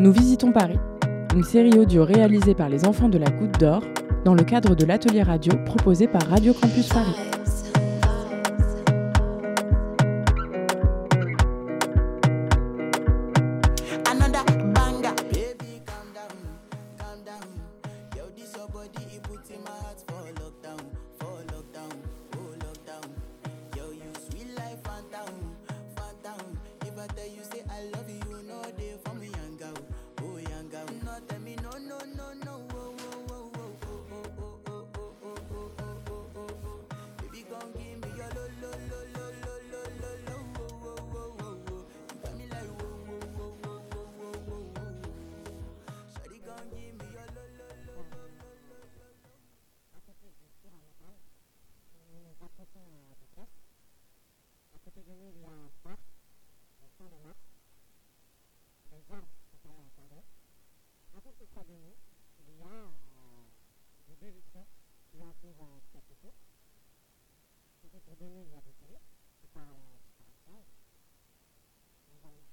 [0.00, 0.78] Nous visitons Paris,
[1.34, 3.82] une série audio réalisée par les enfants de la Goutte d'Or
[4.24, 7.27] dans le cadre de l'atelier radio proposé par Radio Campus Paris.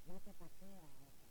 [0.06, 1.25] Gracias.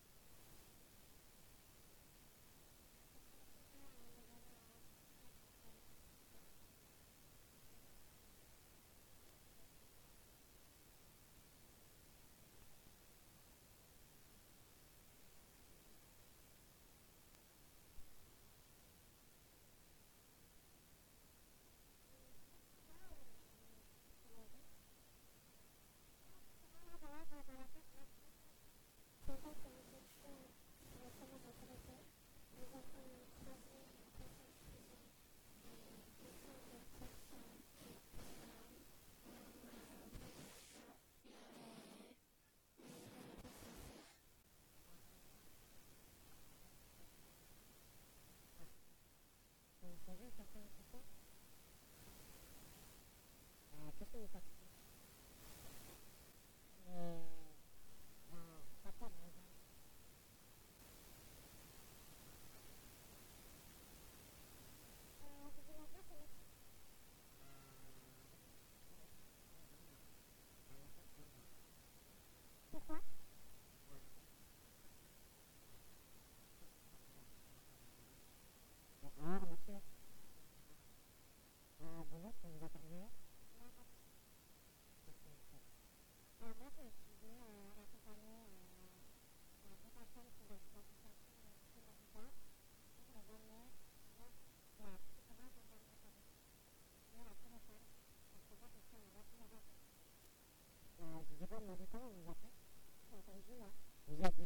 [104.05, 104.45] Lihat di.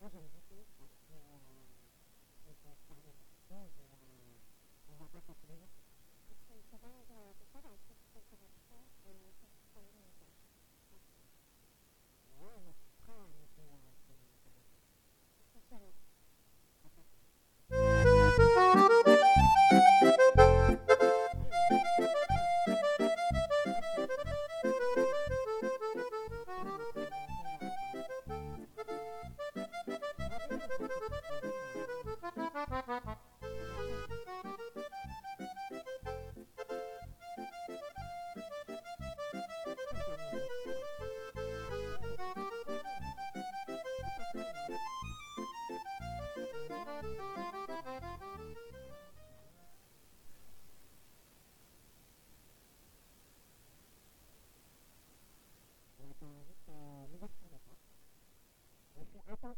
[0.00, 0.54] 私たち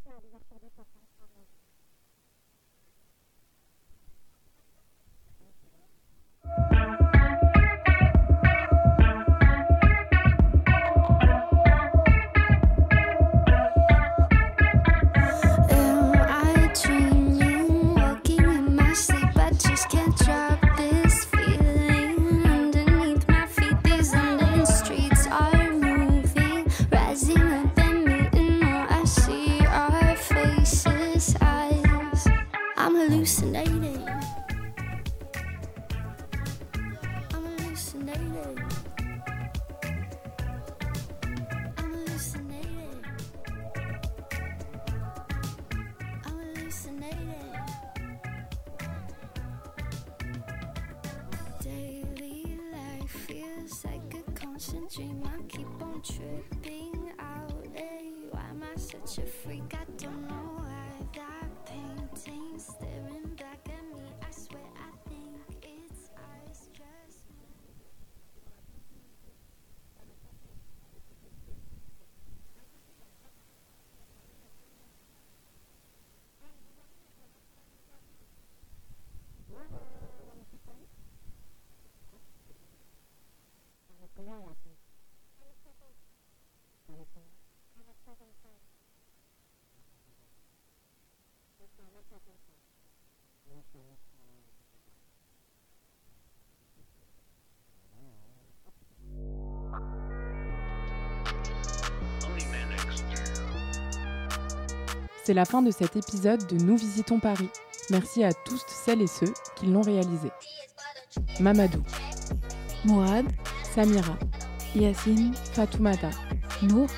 [0.02, 1.59] que a
[54.94, 57.66] dream, I keep on tripping out.
[57.74, 59.72] Hey, why am I such a freak?
[59.72, 59.89] I
[105.24, 107.48] C'est la fin de cet épisode de Nous visitons Paris.
[107.90, 110.30] Merci à tous celles et ceux qui l'ont réalisé.
[111.38, 111.82] Mamadou,
[112.84, 113.26] Mourad,
[113.74, 114.18] Samira,
[114.74, 116.10] Yacine, Fatoumata.
[116.62, 116.88] Nour,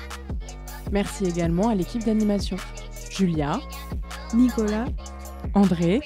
[0.91, 2.57] Merci également à l'équipe d'animation.
[3.09, 3.59] Julia,
[4.33, 4.85] Nicolas,
[5.55, 6.01] André,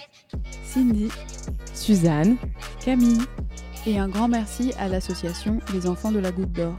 [0.78, 1.10] Cindy,
[1.74, 2.38] Suzanne,
[2.86, 3.24] Camille
[3.88, 6.78] et un grand merci à l'association Les Enfants de la Goutte d'Or.